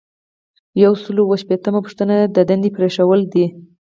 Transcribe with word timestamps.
یو 0.83 0.93
سل 1.03 1.15
او 1.19 1.23
اووه 1.25 1.31
ویشتمه 1.49 1.79
پوښتنه 1.85 2.15
د 2.35 2.37
دندې 2.49 2.69
پریښودل 2.77 3.21
دي. 3.33 3.45